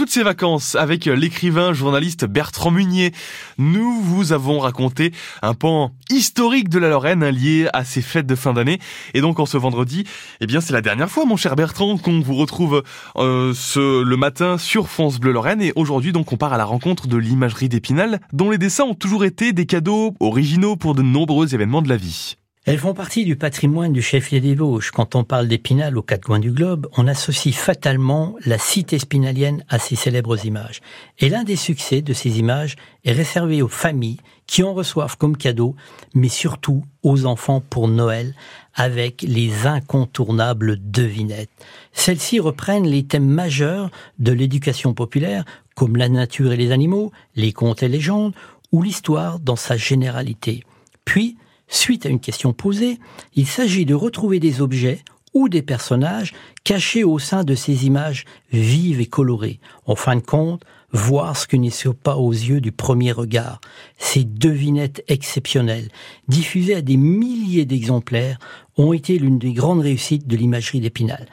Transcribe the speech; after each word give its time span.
toutes 0.00 0.08
ces 0.08 0.22
vacances 0.22 0.76
avec 0.76 1.04
l'écrivain 1.04 1.74
journaliste 1.74 2.24
Bertrand 2.24 2.70
Munier. 2.70 3.12
Nous 3.58 4.00
vous 4.00 4.32
avons 4.32 4.58
raconté 4.58 5.12
un 5.42 5.52
pan 5.52 5.92
historique 6.08 6.70
de 6.70 6.78
la 6.78 6.88
Lorraine 6.88 7.28
lié 7.28 7.68
à 7.74 7.84
ces 7.84 8.00
fêtes 8.00 8.26
de 8.26 8.34
fin 8.34 8.54
d'année. 8.54 8.78
Et 9.12 9.20
donc 9.20 9.38
en 9.40 9.44
ce 9.44 9.58
vendredi, 9.58 10.04
eh 10.40 10.46
bien 10.46 10.62
c'est 10.62 10.72
la 10.72 10.80
dernière 10.80 11.10
fois, 11.10 11.26
mon 11.26 11.36
cher 11.36 11.54
Bertrand, 11.54 11.98
qu'on 11.98 12.20
vous 12.20 12.34
retrouve 12.34 12.82
euh, 13.16 13.52
ce, 13.52 14.02
le 14.02 14.16
matin 14.16 14.56
sur 14.56 14.88
France 14.88 15.20
Bleu 15.20 15.32
Lorraine. 15.32 15.60
Et 15.60 15.74
aujourd'hui, 15.76 16.12
donc, 16.12 16.32
on 16.32 16.38
part 16.38 16.54
à 16.54 16.56
la 16.56 16.64
rencontre 16.64 17.06
de 17.06 17.18
l'imagerie 17.18 17.68
d'Épinal, 17.68 18.20
dont 18.32 18.48
les 18.48 18.56
dessins 18.56 18.84
ont 18.84 18.94
toujours 18.94 19.26
été 19.26 19.52
des 19.52 19.66
cadeaux 19.66 20.14
originaux 20.18 20.76
pour 20.76 20.94
de 20.94 21.02
nombreux 21.02 21.54
événements 21.54 21.82
de 21.82 21.90
la 21.90 21.98
vie. 21.98 22.38
Elles 22.70 22.78
font 22.78 22.94
partie 22.94 23.24
du 23.24 23.34
patrimoine 23.34 23.92
du 23.92 24.00
chef 24.00 24.30
des 24.30 24.54
Vosges. 24.54 24.92
Quand 24.92 25.16
on 25.16 25.24
parle 25.24 25.48
d'Épinal 25.48 25.98
aux 25.98 26.04
quatre 26.04 26.26
coins 26.26 26.38
du 26.38 26.52
globe, 26.52 26.86
on 26.96 27.08
associe 27.08 27.52
fatalement 27.52 28.36
la 28.46 28.58
cité 28.58 29.00
spinalienne 29.00 29.64
à 29.68 29.80
ces 29.80 29.96
célèbres 29.96 30.46
images. 30.46 30.80
Et 31.18 31.28
l'un 31.30 31.42
des 31.42 31.56
succès 31.56 32.00
de 32.00 32.12
ces 32.12 32.38
images 32.38 32.76
est 33.04 33.10
réservé 33.10 33.60
aux 33.60 33.66
familles 33.66 34.20
qui 34.46 34.62
en 34.62 34.72
reçoivent 34.72 35.16
comme 35.16 35.36
cadeau, 35.36 35.74
mais 36.14 36.28
surtout 36.28 36.84
aux 37.02 37.26
enfants 37.26 37.60
pour 37.60 37.88
Noël, 37.88 38.36
avec 38.76 39.22
les 39.22 39.66
incontournables 39.66 40.78
devinettes. 40.80 41.50
Celles-ci 41.90 42.38
reprennent 42.38 42.86
les 42.86 43.02
thèmes 43.02 43.26
majeurs 43.26 43.90
de 44.20 44.30
l'éducation 44.30 44.94
populaire, 44.94 45.44
comme 45.74 45.96
la 45.96 46.08
nature 46.08 46.52
et 46.52 46.56
les 46.56 46.70
animaux, 46.70 47.10
les 47.34 47.52
contes 47.52 47.82
et 47.82 47.88
légendes, 47.88 48.32
ou 48.70 48.84
l'histoire 48.84 49.40
dans 49.40 49.56
sa 49.56 49.76
généralité. 49.76 50.62
Puis, 51.04 51.36
Suite 51.70 52.04
à 52.04 52.08
une 52.08 52.20
question 52.20 52.52
posée, 52.52 52.98
il 53.36 53.46
s'agit 53.46 53.86
de 53.86 53.94
retrouver 53.94 54.40
des 54.40 54.60
objets 54.60 55.04
ou 55.34 55.48
des 55.48 55.62
personnages 55.62 56.34
cachés 56.64 57.04
au 57.04 57.20
sein 57.20 57.44
de 57.44 57.54
ces 57.54 57.86
images 57.86 58.24
vives 58.52 59.00
et 59.00 59.06
colorées. 59.06 59.60
En 59.86 59.94
fin 59.94 60.16
de 60.16 60.20
compte, 60.20 60.64
voir 60.92 61.36
ce 61.36 61.46
qui 61.46 61.60
n'est 61.60 61.70
pas 62.02 62.16
aux 62.16 62.32
yeux 62.32 62.60
du 62.60 62.72
premier 62.72 63.12
regard. 63.12 63.60
Ces 63.98 64.24
devinettes 64.24 65.04
exceptionnelles, 65.06 65.88
diffusées 66.26 66.74
à 66.74 66.82
des 66.82 66.96
milliers 66.96 67.64
d'exemplaires, 67.64 68.40
ont 68.76 68.92
été 68.92 69.18
l'une 69.18 69.38
des 69.38 69.52
grandes 69.52 69.82
réussites 69.82 70.26
de 70.26 70.36
l'imagerie 70.36 70.80
d'Épinal. 70.80 71.28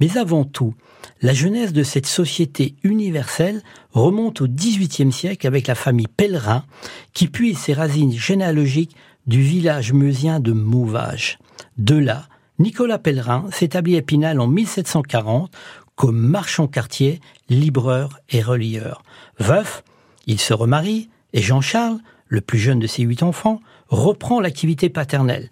Mais 0.00 0.16
avant 0.16 0.44
tout, 0.44 0.74
la 1.20 1.34
jeunesse 1.34 1.72
de 1.72 1.82
cette 1.82 2.06
société 2.06 2.76
universelle 2.82 3.62
remonte 3.90 4.40
au 4.40 4.48
XVIIIe 4.48 5.12
siècle 5.12 5.46
avec 5.46 5.66
la 5.66 5.74
famille 5.74 6.08
Pèlerin, 6.08 6.64
qui 7.12 7.28
puise 7.28 7.58
ses 7.58 7.74
racines 7.74 8.12
généalogiques 8.12 8.96
du 9.26 9.42
village 9.42 9.92
meusien 9.92 10.40
de 10.40 10.52
Mouvage. 10.52 11.38
De 11.78 11.96
là, 11.96 12.26
Nicolas 12.58 12.98
Pellerin 12.98 13.46
s'établit 13.50 13.96
à 13.96 13.98
Épinal 13.98 14.40
en 14.40 14.46
1740 14.46 15.50
comme 15.94 16.18
marchand 16.18 16.66
quartier, 16.66 17.20
libreur 17.48 18.20
et 18.30 18.42
relieur. 18.42 19.02
Veuf, 19.38 19.84
il 20.26 20.40
se 20.40 20.54
remarie 20.54 21.08
et 21.32 21.42
Jean-Charles, 21.42 21.98
le 22.28 22.40
plus 22.40 22.58
jeune 22.58 22.78
de 22.78 22.86
ses 22.86 23.02
huit 23.02 23.22
enfants, 23.22 23.60
reprend 23.88 24.40
l'activité 24.40 24.88
paternelle, 24.88 25.48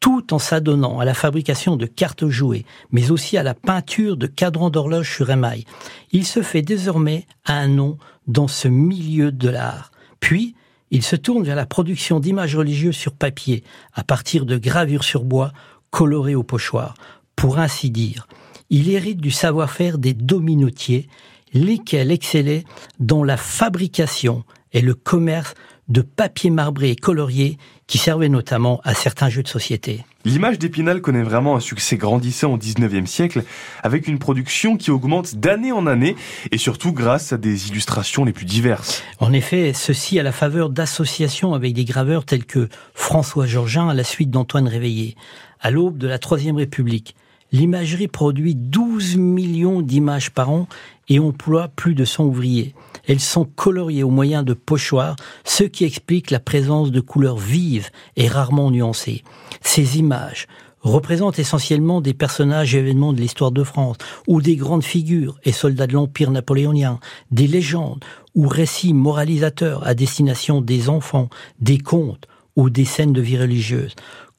tout 0.00 0.34
en 0.34 0.38
s'adonnant 0.38 0.98
à 0.98 1.04
la 1.04 1.14
fabrication 1.14 1.76
de 1.76 1.86
cartes 1.86 2.28
jouées, 2.28 2.64
mais 2.90 3.10
aussi 3.10 3.36
à 3.36 3.42
la 3.42 3.54
peinture 3.54 4.16
de 4.16 4.26
cadrans 4.26 4.70
d'horloge 4.70 5.14
sur 5.14 5.30
émail. 5.30 5.64
Il 6.12 6.26
se 6.26 6.42
fait 6.42 6.62
désormais 6.62 7.26
un 7.44 7.68
nom 7.68 7.98
dans 8.26 8.48
ce 8.48 8.68
milieu 8.68 9.32
de 9.32 9.48
l'art. 9.48 9.90
Puis, 10.20 10.54
il 10.90 11.02
se 11.02 11.16
tourne 11.16 11.44
vers 11.44 11.56
la 11.56 11.66
production 11.66 12.20
d'images 12.20 12.56
religieuses 12.56 12.96
sur 12.96 13.12
papier, 13.12 13.64
à 13.92 14.04
partir 14.04 14.46
de 14.46 14.56
gravures 14.56 15.04
sur 15.04 15.24
bois 15.24 15.52
colorées 15.90 16.34
au 16.34 16.42
pochoir. 16.42 16.94
Pour 17.34 17.58
ainsi 17.58 17.90
dire, 17.90 18.26
il 18.70 18.90
hérite 18.90 19.20
du 19.20 19.30
savoir-faire 19.30 19.98
des 19.98 20.14
dominotiers, 20.14 21.08
lesquels 21.52 22.10
excellaient 22.10 22.64
dans 22.98 23.24
la 23.24 23.36
fabrication 23.36 24.44
et 24.72 24.80
le 24.80 24.94
commerce 24.94 25.54
de 25.88 26.02
papier 26.02 26.50
marbré 26.50 26.90
et 26.90 26.96
colorié 26.96 27.58
qui 27.86 27.98
servait 27.98 28.28
notamment 28.28 28.80
à 28.84 28.94
certains 28.94 29.28
jeux 29.28 29.42
de 29.42 29.48
société. 29.48 30.04
L'image 30.24 30.58
d'Épinal 30.58 31.00
connaît 31.00 31.22
vraiment 31.22 31.54
un 31.54 31.60
succès 31.60 31.96
grandissant 31.96 32.52
au 32.52 32.58
19e 32.58 33.06
siècle, 33.06 33.44
avec 33.84 34.08
une 34.08 34.18
production 34.18 34.76
qui 34.76 34.90
augmente 34.90 35.36
d'année 35.36 35.70
en 35.70 35.86
année, 35.86 36.16
et 36.50 36.58
surtout 36.58 36.92
grâce 36.92 37.32
à 37.32 37.36
des 37.36 37.68
illustrations 37.68 38.24
les 38.24 38.32
plus 38.32 38.44
diverses. 38.44 39.04
En 39.20 39.32
effet, 39.32 39.72
ceci 39.72 40.18
à 40.18 40.24
la 40.24 40.32
faveur 40.32 40.70
d'associations 40.70 41.54
avec 41.54 41.74
des 41.74 41.84
graveurs 41.84 42.24
tels 42.24 42.44
que 42.44 42.68
François 42.94 43.46
Georgin 43.46 43.88
à 43.88 43.94
la 43.94 44.02
suite 44.02 44.30
d'Antoine 44.30 44.66
Réveillé. 44.66 45.14
À 45.60 45.70
l'aube 45.70 45.96
de 45.96 46.08
la 46.08 46.18
Troisième 46.18 46.56
République, 46.56 47.14
l'imagerie 47.52 48.08
produit 48.08 48.56
12 48.56 49.16
millions 49.16 49.80
d'images 49.80 50.30
par 50.30 50.50
an 50.50 50.66
et 51.08 51.20
emploie 51.20 51.68
plus 51.68 51.94
de 51.94 52.04
100 52.04 52.24
ouvriers. 52.24 52.74
Elles 53.06 53.20
sont 53.20 53.44
coloriées 53.44 54.02
au 54.02 54.10
moyen 54.10 54.42
de 54.42 54.54
pochoirs, 54.54 55.16
ce 55.44 55.64
qui 55.64 55.84
explique 55.84 56.30
la 56.30 56.40
présence 56.40 56.90
de 56.90 57.00
couleurs 57.00 57.38
vives 57.38 57.90
et 58.16 58.28
rarement 58.28 58.70
nuancées. 58.70 59.22
Ces 59.62 59.98
images 59.98 60.46
représentent 60.80 61.38
essentiellement 61.38 62.00
des 62.00 62.14
personnages 62.14 62.74
et 62.74 62.78
événements 62.78 63.12
de 63.12 63.20
l'histoire 63.20 63.50
de 63.50 63.64
France, 63.64 63.96
ou 64.26 64.40
des 64.40 64.56
grandes 64.56 64.84
figures 64.84 65.38
et 65.44 65.52
soldats 65.52 65.86
de 65.86 65.94
l'Empire 65.94 66.30
napoléonien, 66.30 67.00
des 67.30 67.46
légendes 67.46 68.04
ou 68.34 68.46
récits 68.46 68.94
moralisateurs 68.94 69.86
à 69.86 69.94
destination 69.94 70.60
des 70.60 70.88
enfants, 70.88 71.28
des 71.60 71.78
contes 71.78 72.28
ou 72.54 72.70
des 72.70 72.84
scènes 72.84 73.12
de 73.12 73.20
vie 73.20 73.38
religieuse, 73.38 73.94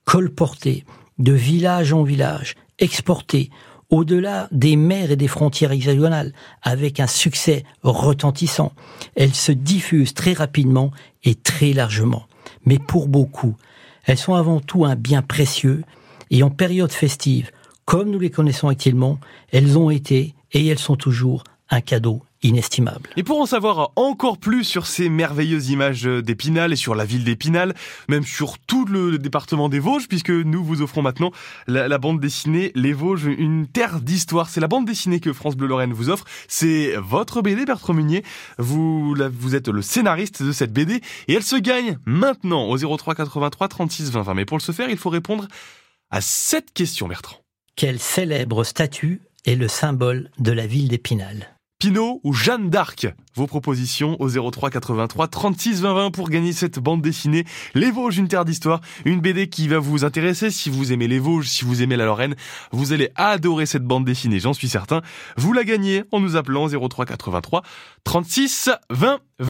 colportés 0.05 0.85
de 1.19 1.33
village 1.33 1.93
en 1.93 2.03
village, 2.03 2.55
exportés 2.79 3.49
au-delà 3.89 4.47
des 4.51 4.75
mers 4.75 5.11
et 5.11 5.15
des 5.15 5.27
frontières 5.27 5.71
hexagonales, 5.71 6.33
avec 6.61 6.99
un 6.99 7.07
succès 7.07 7.63
retentissant. 7.83 8.73
Elles 9.15 9.33
se 9.33 9.51
diffusent 9.51 10.13
très 10.13 10.33
rapidement 10.33 10.91
et 11.23 11.35
très 11.35 11.73
largement. 11.73 12.27
Mais 12.65 12.79
pour 12.79 13.07
beaucoup, 13.07 13.55
elles 14.05 14.17
sont 14.17 14.33
avant 14.33 14.59
tout 14.59 14.85
un 14.85 14.95
bien 14.95 15.21
précieux, 15.21 15.83
et 16.29 16.43
en 16.43 16.49
période 16.49 16.91
festive, 16.91 17.51
comme 17.85 18.09
nous 18.09 18.19
les 18.19 18.29
connaissons 18.29 18.67
actuellement, 18.67 19.19
elles 19.51 19.77
ont 19.77 19.89
été 19.89 20.35
et 20.51 20.67
elles 20.67 20.79
sont 20.79 20.97
toujours 20.97 21.43
un 21.69 21.81
cadeau 21.81 22.23
inestimable. 22.43 23.09
Et 23.17 23.23
pour 23.23 23.41
en 23.41 23.45
savoir 23.45 23.91
encore 23.95 24.37
plus 24.37 24.63
sur 24.63 24.85
ces 24.85 25.09
merveilleuses 25.09 25.69
images 25.69 26.03
d'Épinal 26.03 26.71
et 26.71 26.75
sur 26.75 26.95
la 26.95 27.05
ville 27.05 27.23
d'Épinal, 27.23 27.73
même 28.09 28.23
sur 28.23 28.59
tout 28.59 28.85
le 28.85 29.17
département 29.17 29.69
des 29.69 29.79
Vosges, 29.79 30.07
puisque 30.07 30.29
nous 30.29 30.63
vous 30.63 30.81
offrons 30.81 31.01
maintenant 31.01 31.31
la, 31.67 31.97
bande 31.97 32.19
dessinée 32.19 32.71
Les 32.75 32.93
Vosges, 32.93 33.25
une 33.25 33.67
terre 33.67 34.01
d'histoire. 34.01 34.49
C'est 34.49 34.61
la 34.61 34.67
bande 34.67 34.85
dessinée 34.85 35.19
que 35.19 35.33
France 35.33 35.55
Bleu 35.55 35.67
Lorraine 35.67 35.93
vous 35.93 36.09
offre. 36.09 36.25
C'est 36.47 36.95
votre 36.97 37.41
BD, 37.41 37.65
Bertrand 37.65 37.93
Munier. 37.93 38.23
Vous, 38.57 39.15
vous 39.15 39.55
êtes 39.55 39.67
le 39.67 39.81
scénariste 39.81 40.43
de 40.43 40.51
cette 40.51 40.71
BD 40.71 41.01
et 41.27 41.33
elle 41.33 41.43
se 41.43 41.55
gagne 41.55 41.97
maintenant 42.05 42.65
au 42.67 42.77
03 42.77 43.15
83 43.15 43.67
36 43.67 44.11
20 44.11 44.21
20. 44.21 44.33
Mais 44.35 44.45
pour 44.45 44.57
le 44.57 44.61
se 44.61 44.71
faire, 44.71 44.89
il 44.89 44.97
faut 44.97 45.09
répondre 45.09 45.47
à 46.09 46.21
cette 46.21 46.71
question, 46.73 47.07
Bertrand. 47.07 47.37
Quel 47.75 47.99
célèbre 47.99 48.63
statue 48.63 49.21
est 49.45 49.55
le 49.55 49.67
symbole 49.67 50.31
de 50.39 50.51
la 50.51 50.67
ville 50.67 50.87
d'Épinal? 50.87 51.56
Pinot 51.79 52.21
ou 52.23 52.33
Jeanne 52.33 52.71
d'Arc? 52.71 53.05
Vos 53.35 53.45
propositions 53.45 54.19
au 54.19 54.27
03 54.27 54.71
83 54.71 55.27
36 55.27 55.81
20 55.81 55.93
20 55.93 56.11
pour 56.11 56.27
gagner 56.29 56.51
cette 56.51 56.79
bande 56.79 57.03
dessinée 57.03 57.45
Les 57.75 57.91
Vosges, 57.91 58.17
une 58.17 58.27
terre 58.27 58.45
d'histoire. 58.45 58.81
Une 59.05 59.21
BD 59.21 59.47
qui 59.47 59.67
va 59.67 59.77
vous 59.77 60.03
intéresser 60.03 60.49
si 60.49 60.71
vous 60.71 60.91
aimez 60.91 61.07
les 61.07 61.19
Vosges, 61.19 61.47
si 61.47 61.65
vous 61.65 61.83
aimez 61.83 61.95
la 61.95 62.05
Lorraine. 62.05 62.35
Vous 62.71 62.93
allez 62.93 63.11
adorer 63.13 63.67
cette 63.67 63.83
bande 63.83 64.05
dessinée, 64.05 64.39
j'en 64.39 64.53
suis 64.53 64.69
certain. 64.69 65.03
Vous 65.37 65.53
la 65.53 65.63
gagnez 65.63 66.03
en 66.11 66.19
nous 66.19 66.35
appelant 66.35 66.67
03 66.67 67.05
83 67.05 67.61
36 68.03 68.71
20 68.89 69.19